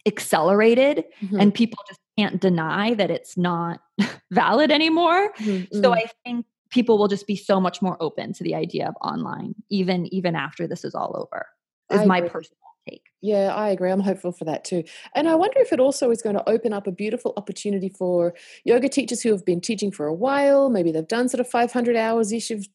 [0.07, 1.41] accelerated mm-hmm.
[1.41, 3.81] and people just can't deny that it's not
[4.31, 5.33] valid anymore.
[5.39, 5.83] Mm-hmm.
[5.83, 8.95] so i think people will just be so much more open to the idea of
[9.01, 11.47] online even even after this is all over
[11.91, 13.07] is my personal take.
[13.23, 13.91] Yeah i agree.
[13.91, 14.85] I'm hopeful for that too.
[15.15, 18.35] And i wonder if it also is going to open up a beautiful opportunity for
[18.65, 20.69] yoga teachers who have been teaching for a while.
[20.71, 22.67] Maybe they've done sort of 500 hours ish of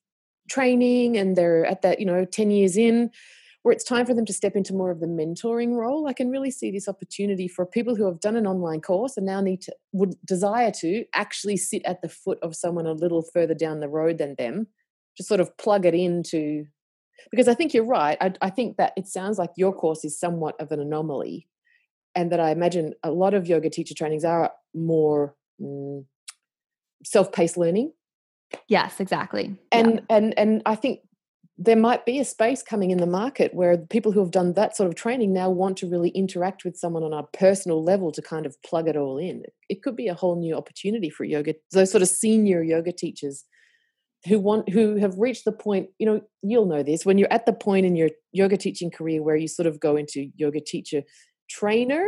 [0.50, 3.12] training and they're at that you know 10 years in
[3.64, 6.08] where it's time for them to step into more of the mentoring role.
[6.08, 9.26] I can really see this opportunity for people who have done an online course and
[9.26, 13.24] now need to would desire to actually sit at the foot of someone a little
[13.34, 14.68] further down the road than them,
[15.18, 16.66] to sort of plug it into.
[17.32, 18.18] Because I think you're right.
[18.20, 21.48] I, I think that it sounds like your course is somewhat of an anomaly,
[22.16, 26.04] and that I imagine a lot of yoga teacher trainings are more mm,
[27.06, 27.94] self-paced learning.
[28.68, 29.56] Yes, exactly.
[29.72, 30.18] And yeah.
[30.18, 31.00] and and I think
[31.58, 34.76] there might be a space coming in the market where people who have done that
[34.76, 38.22] sort of training now want to really interact with someone on a personal level to
[38.22, 39.44] kind of plug it all in.
[39.70, 43.46] It could be a whole new opportunity for yoga, those sort of senior yoga teachers
[44.26, 47.46] who want who have reached the point, you know, you'll know this, when you're at
[47.46, 51.04] the point in your yoga teaching career where you sort of go into yoga teacher
[51.50, 52.08] trainer,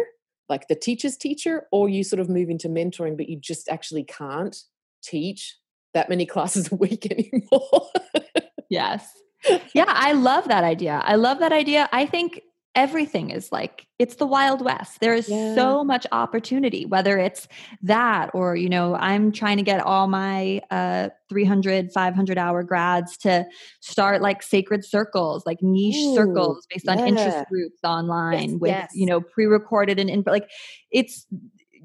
[0.50, 4.04] like the teacher's teacher, or you sort of move into mentoring, but you just actually
[4.04, 4.56] can't
[5.04, 5.58] teach
[5.94, 7.90] that many classes a week anymore.
[8.70, 9.08] yes.
[9.74, 11.02] Yeah, I love that idea.
[11.06, 11.90] I love that idea.
[11.92, 12.42] I think
[12.76, 15.56] everything is like it's the wild west there is yeah.
[15.56, 17.48] so much opportunity whether it's
[17.82, 23.18] that or you know i'm trying to get all my uh 300 500 hour grads
[23.18, 23.46] to
[23.80, 28.72] start like sacred circles like niche Ooh, circles based on interest groups online yes, with
[28.72, 28.92] yes.
[28.94, 30.50] you know pre-recorded and input like
[30.92, 31.26] it's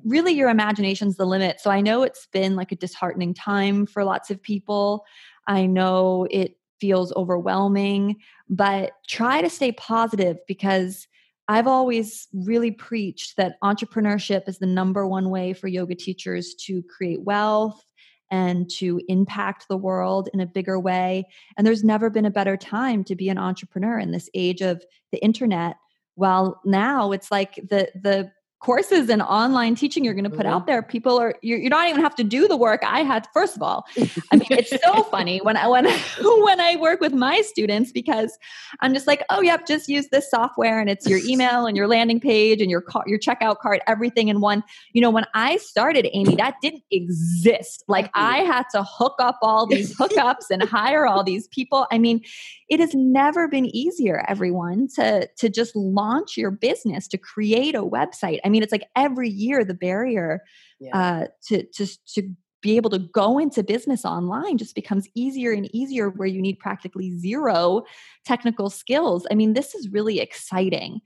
[0.04, 4.02] really your imagination's the limit so i know it's been like a disheartening time for
[4.02, 5.04] lots of people
[5.46, 8.16] i know it feels overwhelming,
[8.48, 11.06] but try to stay positive because
[11.48, 16.82] I've always really preached that entrepreneurship is the number one way for yoga teachers to
[16.84, 17.84] create wealth
[18.30, 21.26] and to impact the world in a bigger way.
[21.56, 24.84] And there's never been a better time to be an entrepreneur in this age of
[25.10, 25.76] the internet.
[26.14, 28.30] Well, now it's like the the
[28.60, 30.54] courses and online teaching you're going to put mm-hmm.
[30.54, 33.26] out there people are you're, you don't even have to do the work i had
[33.32, 33.86] first of all.
[34.30, 35.86] I mean it's so funny when i when
[36.20, 38.38] when i work with my students because
[38.80, 41.88] i'm just like oh yep just use this software and it's your email and your
[41.88, 44.62] landing page and your car, your checkout cart everything in one.
[44.92, 47.84] You know when i started amy that didn't exist.
[47.88, 51.86] Like i had to hook up all these hookups and hire all these people.
[51.90, 52.22] I mean
[52.70, 57.82] it has never been easier everyone to to just launch your business to create a
[57.82, 60.40] website i mean it's like every year the barrier
[60.78, 60.96] yeah.
[60.96, 62.22] uh, to to to
[62.62, 66.58] be able to go into business online just becomes easier and easier where you need
[66.58, 67.82] practically zero
[68.24, 71.00] technical skills i mean this is really exciting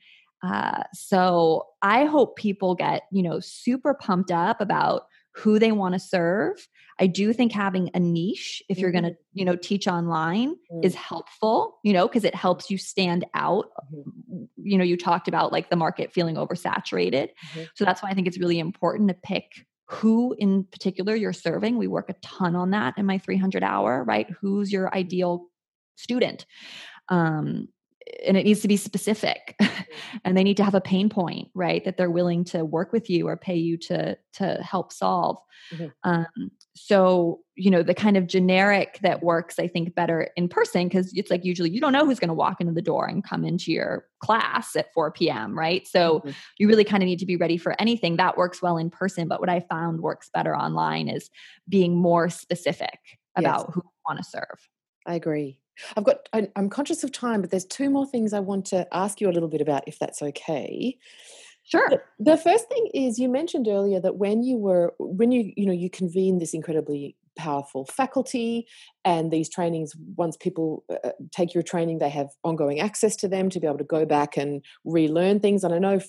[0.44, 5.02] uh, so i hope people get you know super pumped up about
[5.34, 6.68] who they want to serve.
[6.98, 9.38] I do think having a niche, if you're going to, mm-hmm.
[9.38, 13.66] you know, teach online is helpful, you know, because it helps you stand out.
[13.92, 14.44] Mm-hmm.
[14.56, 17.30] You know, you talked about like the market feeling oversaturated.
[17.30, 17.62] Mm-hmm.
[17.74, 21.76] So that's why I think it's really important to pick who in particular you're serving.
[21.76, 24.28] We work a ton on that in my 300 hour, right?
[24.40, 25.46] Who's your ideal
[25.96, 26.46] student?
[27.08, 27.68] Um,
[28.26, 29.58] and it needs to be specific
[30.24, 33.08] and they need to have a pain point right that they're willing to work with
[33.08, 35.38] you or pay you to to help solve
[35.72, 35.86] mm-hmm.
[36.04, 40.86] um, so you know the kind of generic that works i think better in person
[40.86, 43.24] because it's like usually you don't know who's going to walk into the door and
[43.24, 46.30] come into your class at 4 p.m right so mm-hmm.
[46.58, 49.28] you really kind of need to be ready for anything that works well in person
[49.28, 51.30] but what i found works better online is
[51.68, 52.98] being more specific
[53.36, 53.74] about yes.
[53.74, 54.68] who you want to serve
[55.06, 55.58] i agree
[55.96, 59.20] I've got, I'm conscious of time, but there's two more things I want to ask
[59.20, 60.98] you a little bit about, if that's okay.
[61.64, 61.88] Sure.
[62.18, 65.72] The first thing is you mentioned earlier that when you were, when you, you know,
[65.72, 68.66] you convene this incredibly powerful faculty
[69.04, 73.28] and these trainings once people uh, uh take your training they have ongoing access to
[73.28, 76.06] them to be able to go back and relearn things and i know f-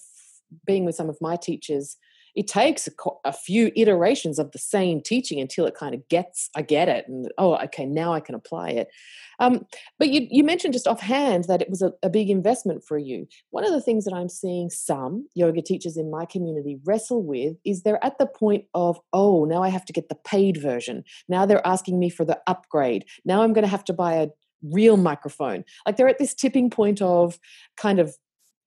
[0.65, 1.97] being with some of my teachers
[2.35, 2.91] it takes a,
[3.23, 7.07] a, few iterations of the same teaching until it kind of gets i get it
[7.07, 8.89] and oh okay now i can apply it.
[9.37, 9.65] Um,
[9.99, 13.27] but you, you mentioned just offhand that it was a, a big investment for you.
[13.49, 17.57] One of the things that i'm seeing some yoga teachers in my community wrestle with
[17.65, 21.03] is they're at the point of oh now i have to get the paid version.
[21.27, 23.05] Now they're asking me for the upgrade.
[23.23, 24.27] Now i'm going to have to buy a
[24.63, 25.63] real microphone.
[25.85, 27.39] Like they're at this tipping point of
[27.77, 28.15] kind of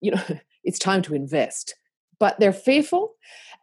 [0.01, 0.23] you know
[0.65, 1.75] it's time to invest.
[2.21, 3.15] But they're fearful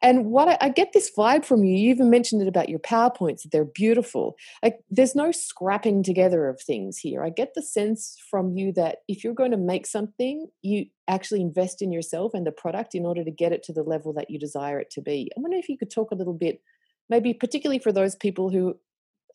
[0.02, 2.80] and what I, I, get this vibe from you, you even mentioned it about your
[2.80, 4.36] PowerPoints, that they're beautiful.
[4.62, 7.24] Like there's no scrapping together of things here.
[7.24, 11.42] I get the sense from you that if you're going to make something, you actually
[11.42, 14.30] invest in yourself and the product in order to get it to the level that
[14.30, 15.32] you desire it to be.
[15.36, 16.62] I wonder if you could talk a little bit,
[17.10, 18.78] maybe particularly for those people who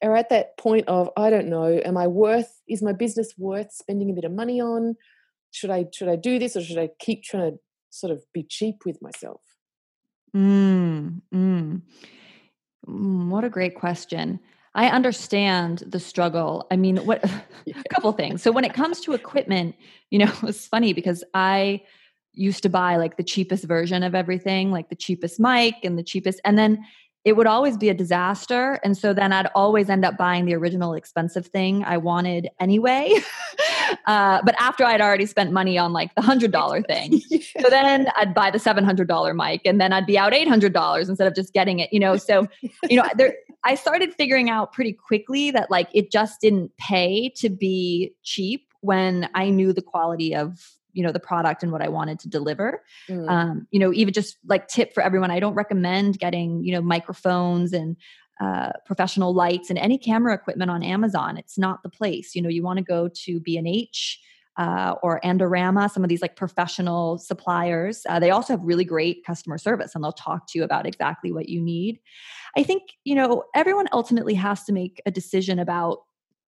[0.03, 3.73] are at that point of, I don't know, am I worth, is my business worth
[3.73, 4.97] spending a bit of money on?
[5.53, 7.59] Should I should I do this or should I keep trying to
[7.91, 9.41] sort of be cheap with myself?
[10.35, 11.83] Mm, mm.
[12.87, 14.41] Mm, what a great question.
[14.75, 16.67] I understand the struggle.
[16.71, 17.25] I mean, what
[17.67, 18.43] a couple things.
[18.43, 19.75] So when it comes to equipment,
[20.11, 21.83] you know, it's funny because I
[22.33, 26.03] used to buy like the cheapest version of everything, like the cheapest mic and the
[26.03, 26.85] cheapest and then
[27.25, 28.81] it would always be a disaster.
[28.83, 33.13] And so then I'd always end up buying the original expensive thing I wanted anyway.
[34.07, 37.21] uh, but after I'd already spent money on like the $100 thing.
[37.29, 37.63] yeah.
[37.63, 41.35] So then I'd buy the $700 mic and then I'd be out $800 instead of
[41.35, 42.17] just getting it, you know?
[42.17, 42.49] So,
[42.89, 43.35] you know, there,
[43.65, 48.67] I started figuring out pretty quickly that like it just didn't pay to be cheap
[48.81, 50.59] when I knew the quality of
[50.93, 53.29] you know the product and what i wanted to deliver mm.
[53.29, 56.81] um, you know even just like tip for everyone i don't recommend getting you know
[56.81, 57.97] microphones and
[58.41, 62.49] uh, professional lights and any camera equipment on amazon it's not the place you know
[62.49, 64.21] you want to go to b&h
[64.57, 68.03] uh, or Adorama, some of these like professional suppliers.
[68.07, 71.33] Uh, they also have really great customer service and they'll talk to you about exactly
[71.33, 71.99] what you need.
[72.59, 76.01] I think, you know, everyone ultimately has to make a decision about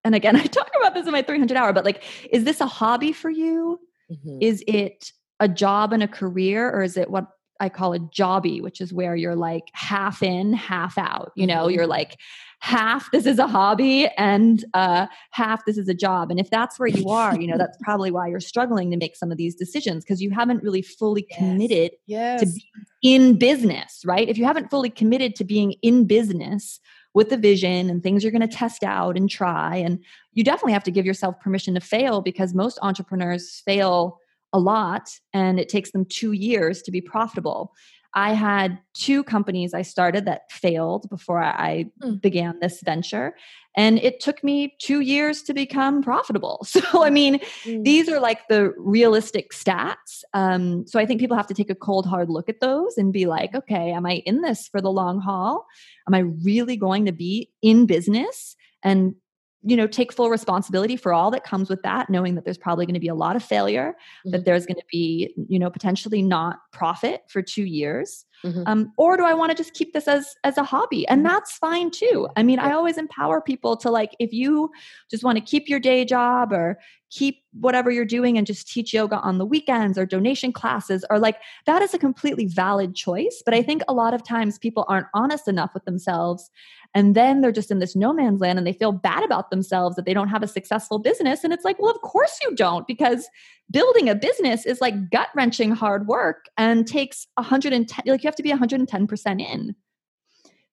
[0.03, 2.67] and again, I talk about this in my 300 hour, but like, is this a
[2.67, 3.79] hobby for you?
[4.11, 4.37] Mm-hmm.
[4.41, 7.27] Is it a job and a career, or is it what
[7.63, 11.31] I call a jobby, which is where you're like half in, half out?
[11.35, 11.75] You know, mm-hmm.
[11.75, 12.19] you're like
[12.59, 16.31] half this is a hobby and uh, half this is a job.
[16.31, 19.15] And if that's where you are, you know, that's probably why you're struggling to make
[19.15, 22.41] some of these decisions because you haven't really fully committed yes.
[22.41, 22.41] Yes.
[22.41, 22.61] to
[23.01, 24.29] being in business, right?
[24.29, 26.79] If you haven't fully committed to being in business,
[27.13, 29.75] with the vision and things you're going to test out and try.
[29.75, 30.03] And
[30.33, 34.19] you definitely have to give yourself permission to fail because most entrepreneurs fail
[34.53, 37.73] a lot and it takes them two years to be profitable.
[38.15, 42.21] I had two companies I started that failed before I mm.
[42.21, 43.35] began this venture.
[43.75, 46.65] And it took me two years to become profitable.
[46.73, 47.83] So, I mean, mm.
[47.83, 50.23] these are like the realistic stats.
[50.33, 53.11] Um, so, I think people have to take a cold, hard look at those and
[53.11, 55.65] be like, okay, am I in this for the long haul?
[56.07, 59.15] Am I really going to be in business and
[59.63, 62.85] you know take full responsibility for all that comes with that knowing that there's probably
[62.85, 64.31] going to be a lot of failure mm-hmm.
[64.31, 68.63] that there's going to be you know potentially not profit for two years mm-hmm.
[68.65, 71.33] um, or do i want to just keep this as as a hobby and mm-hmm.
[71.33, 72.67] that's fine too i mean yeah.
[72.67, 74.69] i always empower people to like if you
[75.09, 76.77] just want to keep your day job or
[77.09, 81.19] keep whatever you're doing and just teach yoga on the weekends or donation classes or
[81.19, 81.37] like
[81.67, 85.07] that is a completely valid choice but i think a lot of times people aren't
[85.13, 86.49] honest enough with themselves
[86.93, 89.95] and then they're just in this no man's land and they feel bad about themselves
[89.95, 91.43] that they don't have a successful business.
[91.43, 93.27] And it's like, well, of course you don't, because
[93.71, 98.35] building a business is like gut wrenching hard work and takes 110, like you have
[98.35, 99.75] to be 110% in.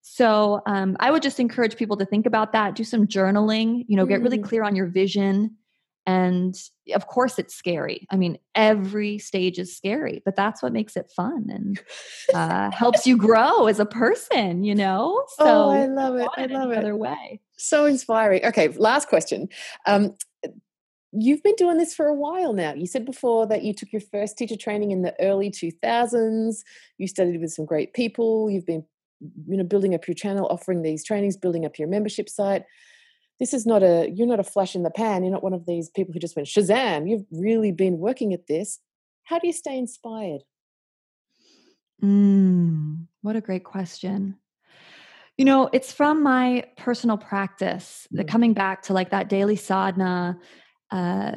[0.03, 3.97] So um, I would just encourage people to think about that, do some journaling, you
[3.97, 4.45] know, get really mm.
[4.45, 5.57] clear on your vision
[6.07, 6.55] and
[6.95, 8.07] of course it's scary.
[8.11, 11.81] I mean every stage is scary but that's what makes it fun and
[12.35, 15.25] uh, helps you grow as a person you know?
[15.37, 16.29] So oh, i love it.
[16.37, 16.79] I love it.
[16.79, 17.41] other way.
[17.57, 18.45] So inspiring.
[18.45, 19.49] Okay last question.
[19.87, 20.15] Um,
[21.13, 22.73] you've been doing this for a while now.
[22.73, 26.63] You said before that you took your first teacher training in the early 2000s
[26.99, 28.51] you studied with some great people.
[28.51, 28.85] You've been
[29.47, 32.65] you know building up your channel offering these trainings building up your membership site
[33.41, 35.67] this is not a you're not a flash in the pan you're not one of
[35.67, 38.79] these people who just went shazam you've really been working at this
[39.25, 40.43] how do you stay inspired
[42.03, 44.37] mm, what a great question
[45.37, 48.29] you know it's from my personal practice mm.
[48.29, 50.39] coming back to like that daily sadhana
[50.93, 51.33] uh,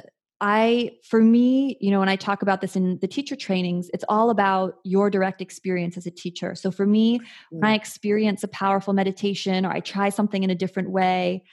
[0.45, 4.03] I, for me, you know, when I talk about this in the teacher trainings, it's
[4.09, 6.53] all about your direct experience as a teacher.
[6.53, 7.23] So for me, mm.
[7.51, 11.45] when I experience a powerful meditation or I try something in a different way,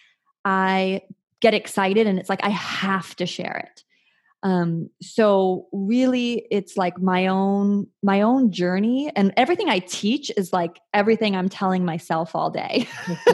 [0.45, 1.03] I
[1.41, 3.85] get excited and it's like I have to share it.
[4.43, 10.51] Um, so really it's like my own my own journey and everything I teach is
[10.51, 12.89] like everything I'm telling myself all day.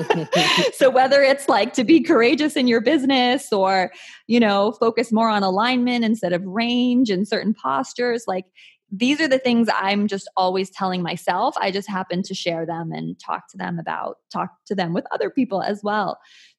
[0.74, 3.92] so whether it's like to be courageous in your business or
[4.26, 8.46] you know focus more on alignment instead of range and certain postures like
[8.92, 11.57] these are the things I'm just always telling myself.
[11.61, 15.04] I just happen to share them and talk to them about, talk to them with
[15.11, 16.18] other people as well.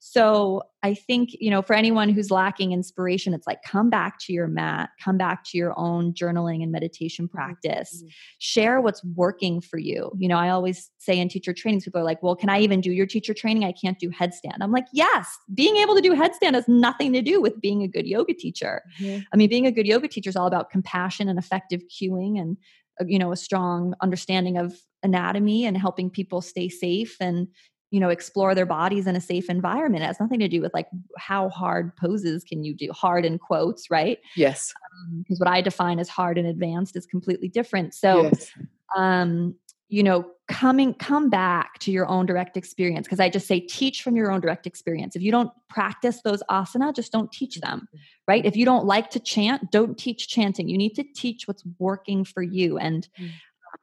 [0.10, 4.32] So I think, you know, for anyone who's lacking inspiration, it's like come back to
[4.32, 7.98] your mat, come back to your own journaling and meditation practice.
[7.98, 8.08] Mm-hmm.
[8.40, 10.10] Share what's working for you.
[10.18, 12.80] You know, I always say in teacher trainings, people are like, well, can I even
[12.80, 13.66] do your teacher training?
[13.66, 14.60] I can't do headstand.
[14.62, 17.88] I'm like, yes, being able to do headstand has nothing to do with being a
[17.88, 18.84] good yoga teacher.
[19.02, 19.24] Mm-hmm.
[19.34, 22.56] I mean, being a good yoga teacher is all about compassion and effective cueing and,
[23.02, 27.50] uh, you know, a strong understanding of anatomy and helping people stay safe and
[27.92, 30.04] you know explore their bodies in a safe environment.
[30.04, 33.40] It has nothing to do with like how hard poses can you do hard in
[33.40, 34.20] quotes right?
[34.36, 34.74] Yes.
[35.18, 37.94] Because um, what i define as hard and advanced is completely different.
[37.94, 38.52] So yes.
[38.96, 39.56] um
[39.90, 44.02] you know coming come back to your own direct experience because i just say teach
[44.02, 45.16] from your own direct experience.
[45.16, 47.98] If you don't practice those asana just don't teach them mm-hmm.
[48.28, 48.46] right?
[48.46, 50.68] If you don't like to chant don't teach chanting.
[50.68, 52.78] You need to teach what's working for you.
[52.78, 53.30] And mm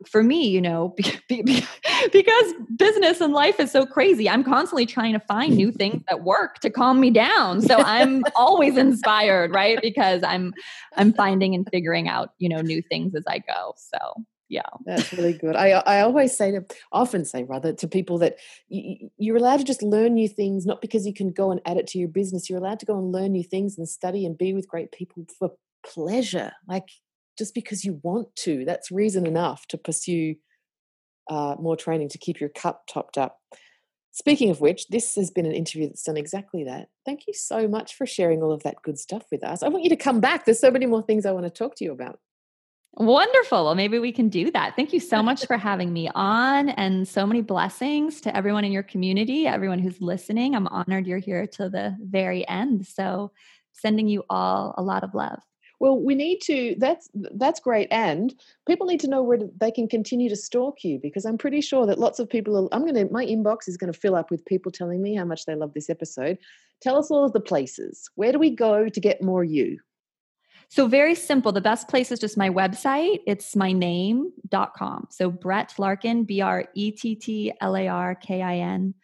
[0.09, 0.95] for me, you know,
[1.29, 6.23] because business and life is so crazy, I'm constantly trying to find new things that
[6.23, 7.63] work to calm me down.
[7.63, 9.81] So I'm always inspired, right?
[9.81, 10.53] Because I'm
[10.97, 13.75] I'm finding and figuring out, you know, new things as I go.
[13.77, 18.19] So yeah that's really good i i always say to often say rather to people
[18.19, 18.37] that
[18.69, 21.87] you're allowed to just learn new things not because you can go and add it
[21.87, 24.53] to your business you're allowed to go and learn new things and study and be
[24.53, 25.51] with great people for
[25.83, 26.89] pleasure like
[27.39, 28.65] just because you want to.
[28.65, 30.37] That's reason enough to pursue
[31.29, 33.39] uh, more training to keep your cup topped up.
[34.13, 36.89] Speaking of which, this has been an interview that's done exactly that.
[37.05, 39.63] Thank you so much for sharing all of that good stuff with us.
[39.63, 40.45] I want you to come back.
[40.45, 42.21] There's so many more things I want to talk to you about.
[42.97, 43.65] Wonderful.
[43.65, 44.77] Well, maybe we can do that.
[44.77, 48.71] Thank you so much for having me on and so many blessings to everyone in
[48.71, 50.55] your community, everyone who's listening.
[50.55, 52.87] I'm honored you're here to the very end.
[52.87, 53.33] So,
[53.73, 55.41] sending you all a lot of love.
[55.81, 56.77] Well, we need to.
[56.79, 58.35] That's that's great, and
[58.67, 61.87] people need to know where they can continue to stalk you because I'm pretty sure
[61.87, 62.57] that lots of people.
[62.57, 65.25] Are, I'm to my inbox is going to fill up with people telling me how
[65.25, 66.39] much they love this episode.
[66.81, 68.11] Tell us all of the places.
[68.15, 69.79] Where do we go to get more you?
[70.69, 71.53] So very simple.
[71.53, 73.21] The best place is just my website.
[73.27, 75.09] It's my name.com.
[75.11, 78.95] So Brett Larkin, B R E T T L A R K I N.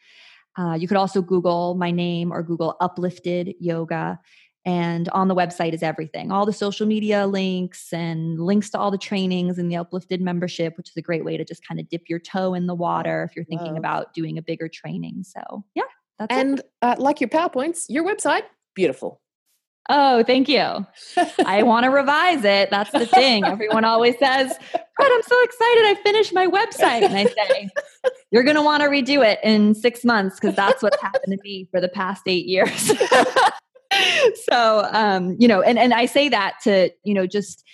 [0.58, 4.18] Uh, you could also Google my name or Google uplifted yoga.
[4.66, 8.90] And on the website is everything all the social media links and links to all
[8.90, 11.88] the trainings and the uplifted membership, which is a great way to just kind of
[11.88, 15.24] dip your toe in the water if you're thinking about doing a bigger training.
[15.24, 15.84] So, yeah,
[16.18, 18.42] that's and uh, like your PowerPoints, your website,
[18.74, 19.20] beautiful.
[19.88, 20.86] Oh, thank you.
[21.44, 22.70] I want to revise it.
[22.70, 23.44] That's the thing.
[23.44, 25.84] Everyone always says, Brett, I'm so excited.
[25.84, 27.02] I finished my website.
[27.02, 27.68] And I say,
[28.30, 31.38] You're going to want to redo it in six months because that's what's happened to
[31.42, 32.92] me for the past eight years.
[34.49, 37.64] so, um, you know, and, and I say that to, you know, just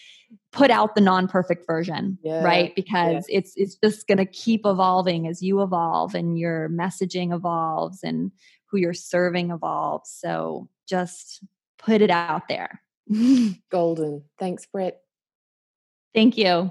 [0.53, 2.43] put out the non-perfect version yeah.
[2.43, 3.39] right because yeah.
[3.39, 8.33] it's it's just going to keep evolving as you evolve and your messaging evolves and
[8.65, 11.45] who you're serving evolves so just
[11.79, 12.83] put it out there.
[13.71, 14.25] Golden.
[14.39, 15.01] Thanks, Brett.
[16.15, 16.71] Thank you.